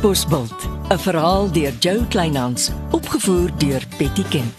Bosbult, 0.00 0.68
'n 0.88 0.98
verhaal 0.98 1.50
deur 1.52 1.72
Jo 1.78 2.04
Kleinhans, 2.08 2.70
opgevoer 2.90 3.50
deur 3.58 3.82
Betty 3.98 4.24
Ken. 4.28 4.54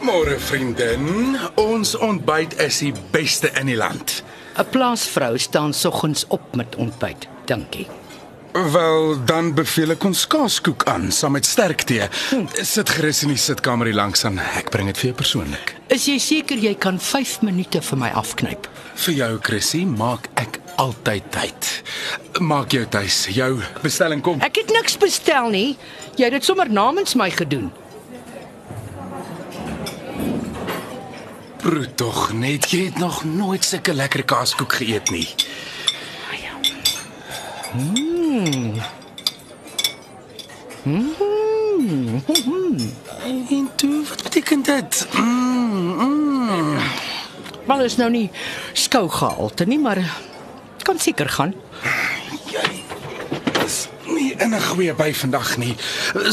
Môre 0.00 0.38
vriendin, 0.38 1.38
ons 1.54 1.96
ontbyt 1.96 2.60
is 2.60 2.78
die 2.78 2.92
beste 3.10 3.50
in 3.60 3.66
die 3.66 3.76
land. 3.76 4.22
'n 4.58 4.68
Plaasvrou 4.70 5.38
staan 5.38 5.72
soggens 5.72 6.24
op 6.28 6.54
met 6.54 6.76
ontbyt. 6.76 7.28
Dankie. 7.44 7.86
Wel, 8.52 9.24
dan 9.24 9.54
beveel 9.54 9.94
ek 9.94 10.04
ons 10.04 10.26
kaaskoek 10.28 10.84
aan 10.84 11.06
saam 11.12 11.32
met 11.32 11.46
sterk 11.48 11.86
tee. 11.88 12.04
Sit 12.60 12.90
gerus 12.90 13.22
in 13.24 13.32
die 13.32 13.40
sitkamer 13.40 13.88
hier 13.88 13.96
langs 13.96 14.26
aan. 14.28 14.36
Ek 14.58 14.68
bring 14.70 14.90
dit 14.90 14.98
vir 14.98 15.08
jou 15.08 15.14
persoonlik. 15.16 15.72
Is 15.88 16.04
jy 16.04 16.18
seker 16.20 16.60
jy 16.60 16.74
kan 16.76 17.00
5 17.00 17.40
minute 17.48 17.80
vir 17.80 17.98
my 17.98 18.10
afknyp? 18.12 18.68
Vir 19.06 19.14
jou, 19.14 19.30
Chrissy, 19.40 19.86
maak 19.88 20.28
ek 20.36 20.60
altyd 20.76 21.30
tyd. 21.32 21.70
Maak 22.44 22.76
jou 22.76 22.84
tuis. 22.92 23.24
Jou 23.32 23.62
bestelling 23.82 24.20
kom. 24.20 24.40
Ek 24.44 24.60
het 24.60 24.72
niks 24.76 24.98
bestel 25.00 25.48
nie. 25.48 25.78
Jy 26.20 26.28
het 26.28 26.36
dit 26.36 26.44
sommer 26.44 26.68
namens 26.68 27.16
my 27.16 27.30
gedoen. 27.32 27.72
Broer 31.62 31.94
tog 31.94 32.32
net, 32.34 32.64
jy 32.70 32.88
het 32.88 32.96
nog 32.98 33.20
nooit 33.24 33.64
sulke 33.64 33.92
lekker 33.94 34.24
kaaskoek 34.26 34.72
geëet 34.80 35.10
nie. 35.14 35.28
Mm. 40.82 41.12
En 43.48 43.70
toe, 43.74 44.02
wat 44.08 44.22
beteken 44.22 44.62
dit? 44.62 45.06
Mm, 45.14 45.94
mm. 46.00 46.78
Wel 47.66 47.80
is 47.80 47.96
nou 47.96 48.10
nie 48.10 48.30
skougehalte 48.72 49.64
nie, 49.64 49.78
maar 49.78 50.02
kan 50.82 50.98
seker 50.98 51.28
gaan. 51.28 51.54
Jy 54.42 54.48
'n 54.48 54.60
goeie 54.60 54.94
by 54.94 55.12
vandag 55.14 55.56
nie. 55.56 55.76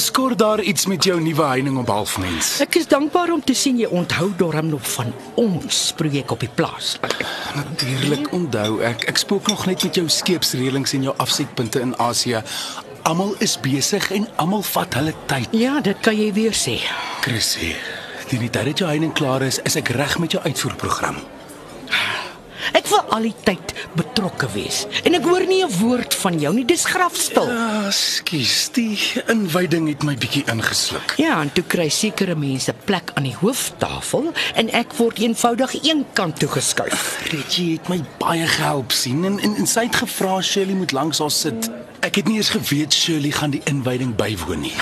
Skor 0.02 0.34
daar 0.38 0.62
iets 0.62 0.86
met 0.86 1.04
jou 1.04 1.22
nuwe 1.22 1.46
heining 1.46 1.78
op 1.78 1.88
halfmens? 1.88 2.60
Ek 2.60 2.76
is 2.76 2.88
dankbaar 2.88 3.30
om 3.32 3.44
te 3.44 3.54
sien 3.54 3.78
jy 3.78 3.86
onthou 3.86 4.32
daarom 4.38 4.70
nog 4.70 4.92
van 4.92 5.14
ons 5.36 5.94
projek 5.96 6.32
op 6.32 6.40
die 6.40 6.50
plaas. 6.50 6.98
Natuurlik 7.56 8.32
onthou 8.32 8.82
ek. 8.82 9.04
Ek 9.04 9.18
spook 9.18 9.48
nog 9.48 9.66
net 9.66 9.84
met 9.84 9.96
jou 9.96 10.10
skeepsreëlings 10.10 10.94
en 10.94 11.04
jou 11.04 11.14
afsetpunte 11.18 11.80
in 11.80 11.94
Asië. 12.00 12.42
Almal 13.02 13.36
is 13.38 13.60
besig 13.60 14.12
en 14.12 14.28
almal 14.36 14.62
vat 14.62 14.94
hulle 14.94 15.14
tyd. 15.26 15.48
Ja, 15.52 15.80
dit 15.80 16.00
kan 16.02 16.18
jy 16.18 16.34
weer 16.34 16.54
sê. 16.54 16.80
Chrissy, 17.22 17.76
teen 18.28 18.40
die 18.40 18.50
tyd 18.50 18.66
dat 18.66 18.78
jou 18.78 18.90
heining 18.90 19.14
klaar 19.14 19.42
is, 19.42 19.60
is 19.64 19.76
ek 19.76 19.88
reg 19.90 20.18
met 20.20 20.32
jou 20.32 20.44
uitvoerprogram. 20.44 21.16
Ek 22.74 22.88
wil 22.88 23.02
al 23.10 23.22
die 23.22 23.36
tyd 23.44 23.74
betrokke 24.20 24.50
wees 24.52 24.84
en 25.08 25.16
ek 25.16 25.24
hoor 25.24 25.46
nie 25.48 25.64
'n 25.64 25.72
woord 25.80 26.16
van 26.16 26.40
jou 26.40 26.54
nie. 26.54 26.66
Dis 26.66 26.84
grafstil. 26.86 27.48
Ah, 27.48 27.92
skus, 27.92 28.70
die 28.74 28.98
inwyding 29.28 29.88
het 29.88 30.04
my 30.04 30.16
bietjie 30.16 30.44
ingesluk. 30.52 31.14
Ja, 31.18 31.42
en 31.42 31.52
toe 31.54 31.64
kry 31.64 31.90
sekere 31.90 32.36
mense 32.36 32.74
plek 32.86 33.12
aan 33.16 33.24
die 33.24 33.36
hooftafel 33.40 34.34
en 34.56 34.70
ek 34.74 34.94
word 34.94 35.20
eenvoudig 35.20 35.84
een 35.84 36.06
kant 36.14 36.40
toe 36.40 36.50
geskuif. 36.50 37.20
Reggie 37.32 37.78
het 37.78 37.90
my 37.90 38.02
baie 38.20 38.48
gehelp 38.48 38.92
sien 38.92 39.24
en 39.26 39.40
en, 39.40 39.56
en 39.56 39.68
sy 39.68 39.88
het 39.88 39.96
gevra 39.96 40.42
Shirley 40.42 40.76
moet 40.76 40.92
langs 40.92 41.20
haar 41.20 41.32
sit. 41.32 41.72
Ek 42.02 42.16
het 42.16 42.28
nie 42.28 42.38
eens 42.38 42.50
geweet 42.50 42.94
Shirley 42.94 43.32
gaan 43.32 43.52
die 43.52 43.64
inwyding 43.64 44.16
bywoon 44.16 44.62
nie. 44.62 44.76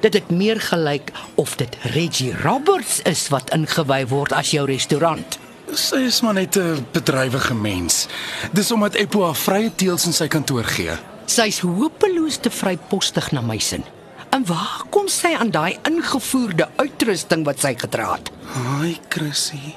Dit 0.00 0.14
het 0.14 0.30
meer 0.30 0.60
gelyk 0.60 1.12
of 1.34 1.56
dit 1.56 1.76
Reggie 1.82 2.32
Roberts 2.42 3.02
is 3.02 3.28
wat 3.28 3.52
ingewy 3.52 4.06
word 4.06 4.32
as 4.32 4.50
jou 4.50 4.64
restaurant. 4.66 5.38
Sy 5.74 5.96
is 6.06 6.20
maar 6.20 6.34
net 6.34 6.56
'n 6.56 6.86
bedrywige 6.92 7.54
mens. 7.54 8.06
Dis 8.52 8.70
omdat 8.70 8.94
Eppo 8.94 9.24
haar 9.24 9.36
vrye 9.36 9.74
teels 9.74 10.06
in 10.06 10.12
sy 10.12 10.26
kantoor 10.26 10.64
gee. 10.64 10.90
Sy's 11.24 11.60
hopeloos 11.60 12.36
te 12.36 12.50
vrypostig 12.50 13.30
na 13.30 13.40
my 13.40 13.58
sin. 13.58 13.84
En 14.30 14.46
waar 14.46 14.82
kom 14.90 15.08
sy 15.08 15.34
aan 15.38 15.50
daai 15.50 15.78
ingevoerde 15.82 16.68
uitrusting 16.76 17.44
wat 17.44 17.60
sy 17.60 17.74
gedra 17.78 18.12
het? 18.12 18.30
Haai, 18.54 18.98
Chrissy. 19.08 19.74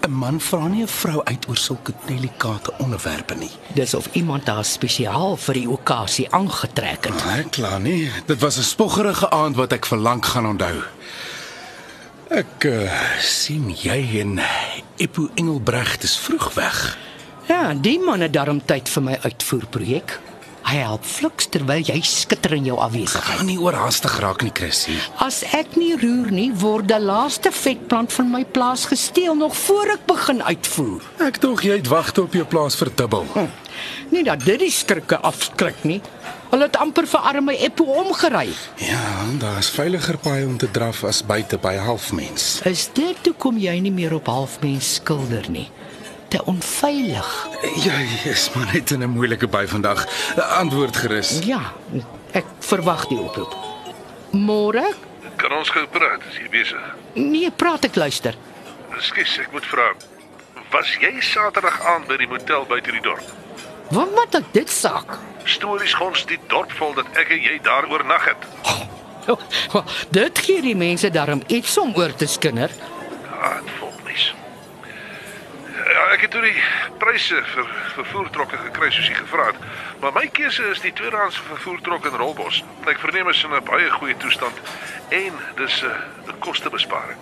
'n 0.00 0.10
Man 0.10 0.40
vra 0.40 0.68
nie 0.68 0.82
'n 0.82 0.88
vrou 0.88 1.20
uit 1.24 1.48
oor 1.48 1.56
sulke 1.56 1.92
delikate 2.06 2.72
onderwerpe 2.78 3.34
nie. 3.34 3.50
Dis 3.74 3.94
of 3.94 4.08
iemand 4.12 4.46
haar 4.46 4.64
spesiaal 4.64 5.36
vir 5.36 5.54
die 5.54 5.68
okasie 5.68 6.30
aangetrek 6.30 7.04
het. 7.04 7.24
Nee, 7.26 7.44
klaar 7.44 7.80
nie. 7.80 8.10
Dit 8.26 8.40
was 8.40 8.56
'n 8.56 8.62
spoggerige 8.62 9.30
aand 9.30 9.56
wat 9.56 9.72
ek 9.72 9.86
vir 9.86 9.98
lank 9.98 10.26
gaan 10.26 10.46
onthou. 10.46 10.82
Ek 12.30 12.64
uh, 12.64 12.90
sien 13.18 13.76
jy 13.82 14.20
en 14.20 14.40
Eppo 15.00 15.28
Engelbregt 15.34 16.02
is 16.02 16.18
vroeg 16.18 16.54
weg. 16.54 16.98
Ja, 17.48 17.74
die 17.74 18.00
man 18.00 18.20
het 18.20 18.32
daarom 18.32 18.58
tyd 18.64 18.88
vir 18.92 19.02
my 19.02 19.14
uitvoerprojek. 19.22 20.18
Hy 20.70 20.84
help 20.86 21.02
fliks 21.02 21.48
terwyl 21.50 21.82
jy 21.82 21.96
skitter 22.06 22.52
in 22.54 22.68
jou 22.68 22.76
afwesigheid. 22.78 23.40
Gaan 23.40 23.48
nie 23.48 23.58
oorhaastig 23.58 24.12
raak 24.22 24.44
nie, 24.46 24.52
Chrissy. 24.54 24.94
As 25.18 25.40
ek 25.56 25.74
nie 25.74 25.96
roer 25.98 26.30
nie, 26.30 26.52
word 26.54 26.86
die 26.92 26.98
laaste 27.02 27.50
vetplant 27.50 28.14
van 28.14 28.30
my 28.30 28.44
plaas 28.46 28.84
gesteel 28.86 29.34
nog 29.34 29.56
voor 29.64 29.96
ek 29.96 30.04
begin 30.06 30.38
uitvoer. 30.46 31.08
Ek 31.26 31.40
dink 31.42 31.64
jy 31.66 31.80
het 31.80 31.90
wagte 31.90 32.22
op 32.22 32.38
jou 32.38 32.46
plaas 32.46 32.78
verdubbel. 32.78 33.26
Hm. 33.34 33.50
Nie 34.14 34.22
dat 34.30 34.46
dit 34.46 34.62
die 34.62 34.70
skrikke 34.70 35.18
afskrik 35.26 35.82
nie. 35.82 35.98
Hulle 36.52 36.68
het 36.68 36.78
amper 36.78 37.10
vir 37.10 37.26
arme 37.32 37.56
Eppo 37.66 37.90
omgery. 38.04 38.54
Ja, 38.78 39.02
daar's 39.42 39.72
veiliger 39.74 40.22
paaie 40.22 40.46
om 40.46 40.54
te 40.58 40.70
draf 40.70 41.02
as 41.06 41.24
buite 41.26 41.58
by 41.58 41.74
halfmens. 41.82 42.60
Is 42.70 42.86
dit 42.94 43.26
hoekom 43.26 43.58
jy 43.58 43.74
nie 43.82 43.94
meer 43.94 44.14
op 44.22 44.30
halfmens 44.30 45.00
skilder 45.00 45.50
nie? 45.50 45.66
Te 46.30 46.38
onveilig. 46.46 47.30
Jy 47.82 48.30
is 48.30 48.44
maar 48.54 48.68
net 48.72 48.90
in 48.94 49.02
'n 49.02 49.10
moeilike 49.10 49.48
by 49.50 49.64
vandag. 49.66 50.06
Antwoord 50.58 50.96
gerus. 50.96 51.38
Ja, 51.44 51.72
ek 52.32 52.44
verwag 52.58 53.06
die 53.10 53.18
oproep. 53.18 53.54
Môre? 54.30 54.94
Kan 55.36 55.52
ons 55.52 55.70
gou 55.70 55.86
praat? 55.86 56.20
Is 56.30 56.36
jy 56.38 56.48
besig? 56.50 56.82
Nee, 57.14 57.50
praat 57.50 57.84
ek 57.84 57.94
luister. 57.96 58.34
Ekskuus, 58.94 59.38
ek 59.38 59.52
moet 59.52 59.66
vra. 59.66 59.92
Was 60.70 60.86
jy 61.00 61.20
Saterdag 61.20 61.80
aand 61.82 62.06
by 62.06 62.16
die 62.16 62.28
motel 62.28 62.64
buite 62.68 62.90
die 62.92 63.02
dorp? 63.02 63.26
Wat 63.90 64.14
maak 64.14 64.30
dit 64.30 64.44
dit 64.52 64.70
saak? 64.70 65.18
Stories 65.44 65.94
gons 65.94 66.24
die 66.26 66.38
dorp 66.46 66.70
vol 66.78 66.94
dat 66.94 67.06
ek 67.18 67.30
en 67.30 67.42
jy 67.42 67.58
daar 67.62 67.88
oornag 67.90 68.24
het. 68.24 68.46
Oh, 69.74 69.86
dit 70.10 70.38
gee 70.38 70.62
die 70.62 70.76
mense 70.76 71.10
daarom 71.10 71.42
iets 71.46 71.78
om 71.78 71.92
oor 71.94 72.14
te 72.14 72.26
skinder. 72.26 72.70
Ja, 73.30 73.60
dit 73.60 73.72
volg 73.78 73.94
mens. 74.04 74.34
Ek 76.20 76.26
het 76.26 76.34
toe 76.36 76.50
die 76.52 76.90
pryse 77.00 77.38
vir 77.48 77.68
vervoertrokke 77.94 78.58
gekry 78.60 78.90
soos 78.92 79.06
jy 79.08 79.14
gevra 79.16 79.46
het. 79.46 79.60
Maar 80.02 80.10
my 80.12 80.26
keuse 80.36 80.66
is 80.68 80.82
die 80.84 80.92
tweedehands 80.92 81.38
vervoertrok 81.46 82.10
in 82.10 82.18
Rolbos. 82.20 82.58
Ek 82.92 83.00
verneem 83.00 83.30
is 83.32 83.40
in 83.40 83.54
'n 83.56 83.64
baie 83.64 83.88
goeie 83.94 84.16
toestand 84.20 84.52
en 85.08 85.32
dis 85.56 85.80
'n 85.80 85.88
uh, 85.88 86.34
kostebesparing. 86.44 87.16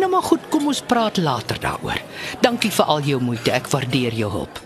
Nou 0.00 0.08
maar 0.08 0.22
goed, 0.22 0.48
kom 0.48 0.66
ons 0.66 0.80
praat 0.80 1.20
later 1.20 1.60
daaroor. 1.60 2.00
Dankie 2.40 2.72
vir 2.72 2.84
al 2.84 3.00
jou 3.00 3.20
moeite. 3.20 3.52
Ek 3.52 3.68
waardeer 3.68 4.12
jou 4.12 4.30
hulp. 4.30 4.60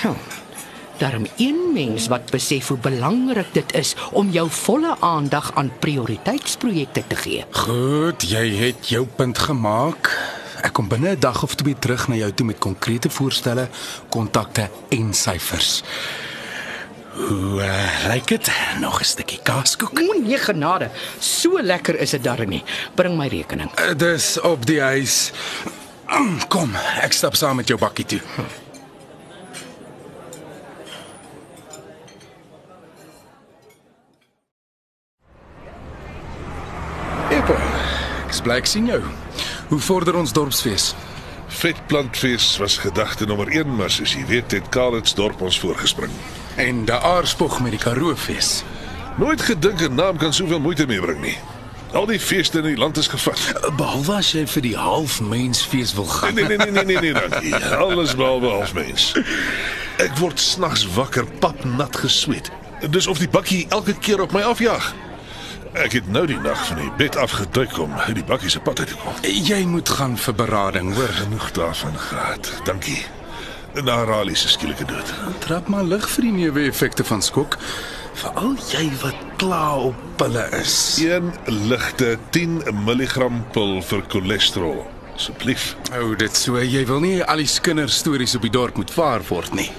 Hm. 0.00 0.16
Daarom 0.98 1.26
een 1.36 1.72
mens 1.74 2.08
wat 2.08 2.30
besef 2.30 2.68
hoe 2.68 2.78
belangrik 2.78 3.52
dit 3.52 3.74
is 3.74 3.94
om 4.12 4.30
jou 4.30 4.48
volle 4.50 4.96
aandag 5.00 5.52
aan 5.54 5.72
prioriteitsprojekte 5.78 7.04
te 7.06 7.16
gee. 7.16 7.44
Goed, 7.50 8.22
jy 8.22 8.48
het 8.56 8.88
jou 8.88 9.06
punt 9.06 9.38
gemaak. 9.38 10.39
Ek 10.60 10.72
kom 10.72 10.88
binne 10.88 11.14
'n 11.16 11.20
dag 11.20 11.42
of 11.42 11.54
twee 11.54 11.78
terug 11.78 12.08
na 12.08 12.14
jou 12.14 12.32
toe 12.32 12.46
met 12.46 12.58
konkrete 12.58 13.10
voorstelle, 13.10 13.68
kontakte 14.08 14.70
en 14.88 15.14
syfers. 15.14 15.82
Hoe 17.10 17.62
uh, 17.62 18.06
lyk 18.08 18.26
dit? 18.26 18.50
Nog 18.80 19.00
'n 19.00 19.04
stukkie 19.04 19.40
kaaskoek? 19.42 19.98
O 19.98 20.20
nee, 20.20 20.38
genade. 20.38 20.90
So 21.18 21.60
lekker 21.62 21.98
is 21.98 22.10
dit 22.10 22.22
darem 22.22 22.48
nie. 22.48 22.64
Bring 22.94 23.16
my 23.16 23.26
rekening. 23.26 23.70
Uh, 23.78 23.94
dis 23.96 24.40
op 24.40 24.66
die 24.66 24.80
huis. 24.80 25.32
Kom, 26.48 26.74
ek 27.00 27.12
stap 27.12 27.34
saam 27.34 27.56
met 27.56 27.68
jou 27.68 27.78
bakkie 27.78 28.04
toe. 28.04 28.20
Eppo, 37.30 37.54
ek 38.30 38.42
bly 38.46 38.60
ek 38.62 38.68
sien 38.70 38.86
jou. 38.86 39.00
Hoe 39.68 39.78
vorder 39.82 40.14
ons 40.18 40.32
dorpsfees? 40.32 40.92
Vetplantfees 41.50 42.52
was 42.62 42.78
gedagte 42.78 43.26
nommer 43.26 43.48
1, 43.50 43.76
maar 43.76 43.90
soos 43.90 44.14
jy 44.14 44.22
weet 44.28 44.54
het 44.54 44.68
Kalitsdorp 44.70 45.40
ons 45.42 45.58
voorgespring. 45.58 46.12
En 46.62 46.84
die 46.86 46.94
aarspog 46.94 47.58
met 47.64 47.74
die 47.74 47.82
Karoofees. 47.82 48.62
Nooit 49.18 49.42
gedink 49.42 49.82
'n 49.82 49.94
naam 49.94 50.16
kan 50.16 50.32
soveel 50.32 50.60
moeite 50.60 50.86
meebring 50.86 51.20
nie. 51.20 51.38
Al 51.92 52.06
die 52.06 52.20
feeste 52.20 52.58
in 52.58 52.64
die 52.64 52.76
land 52.76 52.96
is 52.96 53.08
gevat. 53.10 53.74
Behalwe 53.76 54.14
as 54.14 54.32
jy 54.32 54.46
vir 54.46 54.62
die 54.62 54.76
halfmensfees 54.76 55.94
wil 55.94 56.06
gaan. 56.06 56.34
Nee 56.34 56.44
nee 56.44 56.56
nee 56.56 56.70
nee 56.70 56.84
nee 56.84 57.00
nee, 57.00 57.12
dankie. 57.12 57.54
Alles 57.56 58.14
behalwe 58.14 58.48
halfmens. 58.48 59.12
Ek 59.98 60.16
word 60.18 60.40
snags 60.40 60.86
wakker, 60.94 61.26
papnat 61.38 61.96
gesweet. 61.96 62.50
Dis 62.90 63.06
of 63.06 63.18
die 63.18 63.28
bakkie 63.28 63.66
elke 63.68 63.94
keer 63.98 64.20
op 64.20 64.32
my 64.32 64.40
afjaag. 64.40 64.94
Ek 65.78 65.92
het 65.94 66.08
nou 66.10 66.24
die 66.26 66.38
nag 66.42 66.58
van 66.66 66.80
die 66.80 66.90
bed 66.98 67.16
afgeduik 67.16 67.76
om 67.78 67.92
uit 67.94 68.16
die 68.18 68.24
bakkie 68.26 68.50
se 68.50 68.58
pad 68.60 68.80
uit 68.82 68.88
te 68.90 68.96
kom. 68.98 69.14
Jy 69.22 69.60
moet 69.70 69.88
gaan 69.88 70.16
vir 70.18 70.34
berading, 70.34 70.94
hoor. 70.94 71.12
Genoeg 71.20 71.50
daarvan 71.54 71.98
gehad. 71.98 72.50
Dankie. 72.66 73.04
Na 73.86 74.00
Raleigh 74.04 74.38
se 74.38 74.48
skielike 74.50 74.84
dood. 74.84 75.14
Trap 75.38 75.68
maar 75.70 75.86
lig 75.86 76.08
vir 76.10 76.26
die 76.26 76.32
neeweffekte 76.40 77.06
van 77.06 77.22
skok. 77.22 77.54
Veral 78.18 78.56
jy 78.72 78.88
wat 79.04 79.22
kla 79.38 79.76
op 79.92 80.02
pille 80.18 80.42
is. 80.58 80.74
Een 81.04 81.30
ligte 81.46 82.16
10 82.34 82.62
mg 82.82 83.30
pil 83.54 83.78
vir 83.92 84.02
cholesterol. 84.10 84.82
Asseblief. 85.14 85.76
Ou, 85.94 86.16
dit 86.18 86.36
so 86.36 86.58
jy 86.58 86.82
wil 86.88 86.98
nie 87.04 87.20
al 87.22 87.44
die 87.44 87.50
kinderstories 87.62 88.34
op 88.34 88.42
die 88.42 88.50
dorp 88.58 88.82
moet 88.82 88.90
vaar 88.90 89.22
word 89.30 89.54
nie. 89.54 89.70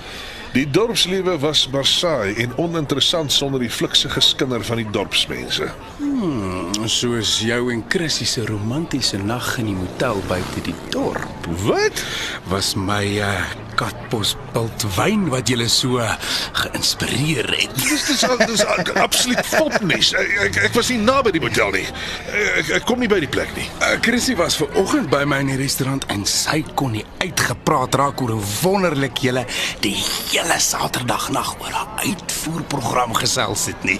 Die 0.51 0.65
dorpslewe 0.67 1.37
was 1.39 1.61
maar 1.71 1.85
saai 1.87 2.33
en 2.43 2.51
oninteressant 2.59 3.31
sonder 3.31 3.61
die 3.63 3.71
flikse 3.71 4.09
geskinder 4.11 4.63
van 4.67 4.81
die 4.81 4.89
dorpsmense. 4.91 5.69
Soos 6.91 7.37
jou 7.39 7.61
en 7.71 7.85
Chrissy 7.87 8.27
se 8.27 8.43
romantiese 8.49 9.15
nag 9.23 9.47
in 9.61 9.69
die 9.71 9.77
motel 9.77 10.19
buite 10.27 10.65
die 10.65 10.75
dorp. 10.91 11.47
Wat? 11.63 12.03
Was 12.51 12.73
my 12.75 12.99
uh, 13.23 13.31
katbos 13.79 14.35
bultwyn 14.53 15.27
wat 15.31 15.49
julle 15.51 15.67
so 15.71 16.01
geïnspireer 16.53 17.49
het. 17.55 17.75
Dis 17.81 18.05
dis, 18.07 18.25
dis 18.47 18.65
absoluut 19.01 19.45
fopnes. 19.45 20.11
Ek, 20.17 20.59
ek 20.69 20.75
was 20.77 20.91
nie 20.93 20.99
naby 21.01 21.33
die 21.35 21.41
motel 21.43 21.73
nie. 21.75 21.85
Ek, 22.59 22.71
ek 22.79 22.87
kom 22.89 23.01
nie 23.01 23.09
by 23.11 23.21
die 23.23 23.29
plek 23.31 23.51
nie. 23.57 23.67
Uh, 23.81 23.95
Chrissy 24.03 24.35
was 24.39 24.57
ver 24.59 24.71
oggend 24.79 25.09
by 25.11 25.23
my 25.29 25.41
in 25.43 25.51
die 25.53 25.59
restaurant 25.61 26.05
en 26.13 26.25
sy 26.29 26.61
kon 26.79 26.95
nie 26.95 27.05
uitgepraat 27.21 27.95
raak 27.99 28.21
oor 28.23 28.35
hoe 28.35 28.49
wonderlik 28.61 29.21
julle 29.23 29.45
die 29.83 29.95
hele 29.95 30.57
Saterdagnag 30.61 31.53
oor 31.59 31.73
'n 31.73 32.09
uitvoerprogram 32.11 33.13
gesels 33.17 33.65
het 33.71 33.83
nie. 33.83 33.99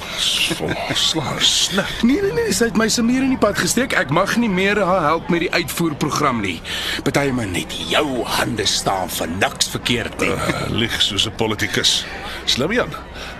Slaar 0.95 1.41
snap. 1.41 1.89
Nee 2.01 2.21
nee 2.21 2.33
nee, 2.33 2.53
sy 2.53 2.69
het 2.71 2.77
my 2.77 2.89
se 2.89 3.03
meer 3.03 3.23
in 3.23 3.35
die 3.35 3.41
pad 3.41 3.57
gesteek. 3.57 3.93
Ek 3.93 4.09
mag 4.09 4.35
nie 4.37 4.49
meer 4.49 4.79
haar 4.83 5.01
help 5.01 5.29
met 5.29 5.45
die 5.45 5.51
uitvoerprogram 5.51 6.41
nie. 6.41 6.61
Partymal 7.03 7.49
net 7.51 7.73
jou 7.89 8.23
hande 8.25 8.65
staan 8.65 9.09
vir 9.09 9.27
niks 9.27 9.71
verkeerd 9.73 10.19
nie. 10.19 10.29
Uh, 10.29 10.40
Lig 10.69 11.01
soos 11.01 11.25
'n 11.27 11.35
politikus. 11.35 12.05
Slim 12.45 12.71
Jan. 12.71 12.89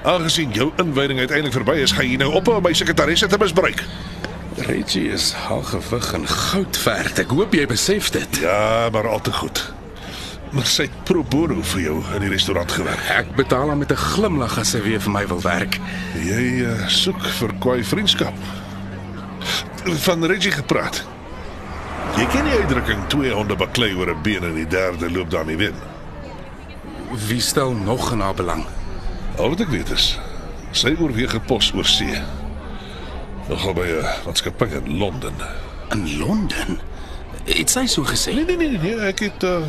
Aangesien 0.04 0.52
jou 0.52 0.72
inwyding 0.78 1.20
uiteindelik 1.20 1.54
verby 1.54 1.82
is, 1.82 1.92
gaan 1.92 2.10
jy 2.10 2.16
nou 2.18 2.34
ophou 2.34 2.56
om 2.56 2.64
my 2.64 2.74
sekretaresse 2.74 3.28
te 3.28 3.38
misbruik. 3.38 3.84
Reggie 4.56 5.10
is 5.12 5.32
haar 5.32 5.64
gewig 5.64 6.14
in 6.14 6.28
goud 6.28 6.84
werd. 6.84 7.20
Ek 7.20 7.30
hoop 7.30 7.54
jy 7.54 7.66
besef 7.66 8.10
dit. 8.10 8.42
Ja, 8.42 8.90
maar 8.92 9.08
al 9.08 9.22
te 9.22 9.32
goed. 9.32 9.74
Maar 10.52 10.66
sy 10.68 10.84
het 10.84 11.04
pro 11.08 11.24
bono 11.24 11.62
vir 11.64 11.82
jou 11.82 12.02
in 12.16 12.26
die 12.26 12.30
restaurant 12.30 12.72
gewerk. 12.72 13.06
Ek 13.16 13.36
betaal 13.36 13.72
haar 13.72 13.78
met 13.78 13.92
'n 13.92 13.96
glimlag 13.96 14.58
as 14.60 14.70
sy 14.70 14.82
weer 14.82 15.00
vir 15.00 15.12
my 15.12 15.28
wil 15.28 15.42
werk. 15.42 15.80
Jy 16.20 16.68
uh, 16.68 16.88
soek 16.88 17.24
vir 17.40 17.54
kwai 17.60 17.84
vriendskap. 17.84 18.34
Van 19.86 20.26
Reggie 20.26 20.52
gepraat. 20.52 21.04
Jy 22.18 22.26
ken 22.28 22.44
die 22.44 22.60
uitdrukking 22.60 23.08
twee 23.08 23.32
honde 23.32 23.56
baklei 23.56 23.94
oor 23.96 24.12
'n 24.12 24.22
been 24.22 24.44
en 24.44 24.56
die 24.56 24.68
derde 24.68 25.12
loop 25.12 25.32
daarmee 25.32 25.58
wen. 25.58 25.91
Wie 27.12 27.42
stel 27.42 27.72
nog 27.72 28.12
in 28.12 28.20
haar 28.20 28.34
belang? 28.34 28.66
Al 29.38 29.50
wat 29.50 29.60
ek 29.60 29.72
weet 29.74 29.90
is 29.92 30.20
sy 30.72 30.94
oorweeg 31.00 31.34
'n 31.36 31.46
pos 31.46 31.72
oor 31.76 31.86
see. 31.86 32.16
Nogal 33.48 33.74
by 33.74 33.88
'n 33.88 34.08
maatskappy 34.26 34.66
in 34.66 34.98
Londen. 34.98 35.36
In 35.90 36.18
Londen? 36.18 36.80
Het 37.44 37.70
sy 37.70 37.86
so 37.86 38.04
gesê? 38.04 38.34
Nee 38.34 38.46
nee 38.46 38.58
nee 38.58 38.78
nee, 38.78 38.96
ek 38.96 39.20
het 39.20 39.44
uh, 39.44 39.64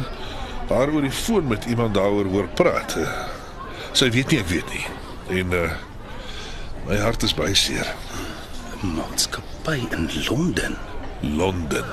haar 0.68 0.92
oor 0.92 1.02
die 1.02 1.10
foon 1.10 1.46
met 1.46 1.64
iemand 1.64 1.94
daaroor 1.94 2.24
hoor 2.24 2.48
praat. 2.48 2.96
Uh, 2.96 3.08
sy 3.92 4.10
weet 4.10 4.30
nie 4.30 4.38
ek 4.38 4.48
weet 4.48 4.68
nie. 4.70 4.86
En 5.40 5.52
uh, 5.52 5.70
my 6.86 6.96
hart 6.96 7.22
is 7.22 7.34
baie 7.34 7.54
seer. 7.54 7.94
Maatskappy 8.80 9.88
in 9.90 10.10
Londen. 10.28 10.76
Londen. 11.20 11.86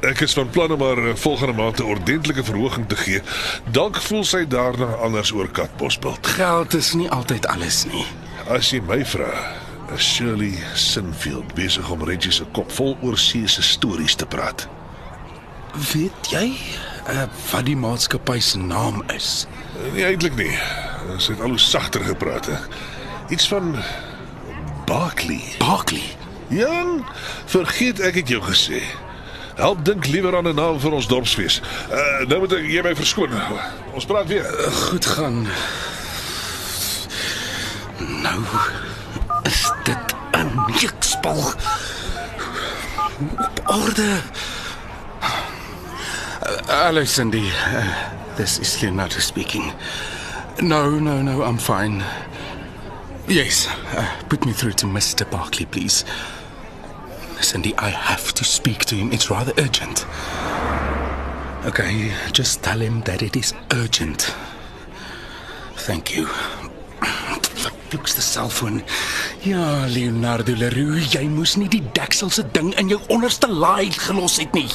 Ek 0.00 0.20
is 0.20 0.32
van 0.32 0.50
plan 0.50 0.70
om 0.70 0.82
haar 0.82 1.08
eh, 1.08 1.14
volgende 1.14 1.52
maand 1.52 1.78
'n 1.78 1.82
ordentlike 1.82 2.44
verhoging 2.44 2.88
te 2.88 2.96
gee. 2.96 3.22
Dalk 3.70 3.96
voel 3.96 4.24
sy 4.24 4.46
daarna 4.46 4.86
anders 4.86 5.32
oor 5.32 5.50
Katbosbult. 5.50 6.26
Geld 6.26 6.74
is 6.74 6.92
nie 6.92 7.10
altyd 7.10 7.46
alles 7.46 7.84
nie. 7.84 8.06
As 8.48 8.70
jy 8.70 8.80
my 8.80 9.04
vra, 9.04 9.32
is 9.94 10.14
Shirley 10.14 10.54
Sinfield 10.74 11.54
besig 11.54 11.90
om 11.90 12.04
Reggie 12.04 12.32
se 12.32 12.44
kop 12.52 12.72
vol 12.72 12.96
oor 13.00 13.18
see 13.18 13.48
se 13.48 13.62
stories 13.62 14.14
te 14.14 14.26
praat. 14.26 14.68
Weet 15.92 16.30
jy 16.30 16.52
uh, 17.08 17.26
wat 17.50 17.64
die 17.64 17.76
maatskappy 17.76 18.38
se 18.40 18.58
naam 18.58 19.02
is? 19.14 19.46
Nie 19.94 20.04
eintlik 20.04 20.36
nie. 20.36 20.54
Sy 21.18 21.32
het 21.32 21.40
al 21.40 21.48
hoe 21.48 21.58
sagter 21.58 22.04
gepraat. 22.04 22.46
He. 22.46 22.56
Iets 23.34 23.48
van 23.48 23.74
Barkley. 24.86 25.42
Barkley. 25.58 26.16
Jan, 26.48 27.04
vergeet 27.46 28.00
ek 28.00 28.14
het 28.22 28.28
jou 28.28 28.42
gesê. 28.42 28.80
Help 29.58 29.84
dink 29.84 30.06
liewer 30.06 30.36
aan 30.36 30.46
'n 30.46 30.54
naam 30.54 30.80
vir 30.80 30.92
ons 30.92 31.06
dorpsfees. 31.06 31.60
Uh, 31.90 32.26
nou 32.30 32.38
moet 32.38 32.52
ek 32.52 32.66
jy 32.70 32.82
my 32.82 32.94
verskoon. 32.94 33.32
Ons 33.92 34.06
praat 34.06 34.26
weer. 34.30 34.46
Goed 34.70 35.06
gaan. 35.06 35.46
Nou 38.22 38.42
is 39.42 39.72
dit 39.84 40.14
'n 40.30 40.62
neukspel. 40.66 41.42
Op 43.38 43.60
orde. 43.66 44.20
Hallo 46.66 47.04
Cindy. 47.04 47.50
Uh, 47.50 47.86
this 48.36 48.58
is 48.58 48.80
Leonardo 48.80 49.18
speaking. 49.18 49.72
No, 50.62 50.98
no, 50.98 51.22
no, 51.22 51.42
I'm 51.42 51.58
fine. 51.58 52.02
Yes, 53.26 53.68
uh, 53.96 54.06
put 54.28 54.44
me 54.44 54.52
through 54.52 54.74
to 54.74 54.86
Mr. 54.86 55.26
Barkley, 55.30 55.66
please. 55.66 56.04
Cindy, 57.40 57.74
I 57.78 57.90
have 57.90 58.32
to 58.34 58.44
speak 58.44 58.84
to 58.86 58.94
him. 58.94 59.12
It's 59.12 59.30
rather 59.30 59.52
urgent. 59.58 60.06
Okay, 61.64 62.12
just 62.32 62.62
tell 62.62 62.78
him 62.78 63.02
that 63.02 63.22
it 63.22 63.36
is 63.36 63.52
urgent. 63.72 64.34
Thank 65.76 66.16
you. 66.16 66.26
Vervloekste 67.54 68.20
die 68.20 68.26
selfoon. 68.26 68.82
Ja, 69.42 69.86
Leonardo 69.86 70.52
Leroux, 70.54 71.00
jy 71.12 71.24
moes 71.28 71.56
nie 71.56 71.68
die 71.72 71.82
deksel 71.96 72.30
se 72.30 72.44
ding 72.52 72.74
in 72.78 72.88
jou 72.92 73.00
onderste 73.08 73.48
laai 73.48 73.90
gelos 73.92 74.38
het 74.38 74.52
nie. 74.52 74.68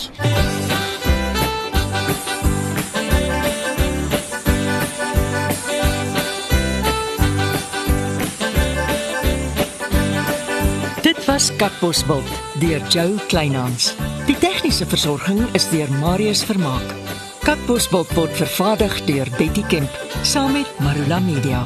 Dit 11.03 11.25
was 11.25 11.51
Katbosveld 11.57 12.52
deur 12.63 12.81
Joe 12.89 13.15
Kleinhans. 13.27 13.95
Die 14.27 14.35
tegniese 14.39 14.85
versorging 14.87 15.41
is 15.57 15.65
deur 15.71 15.91
Marius 15.99 16.43
Vermaak. 16.47 16.95
Katbosveld 17.43 18.13
word 18.15 18.39
vervaardig 18.39 19.01
deur 19.09 19.27
Betty 19.37 19.65
Kemp 19.67 20.01
saam 20.23 20.55
met 20.55 20.79
Marula 20.79 21.19
Media. 21.19 21.65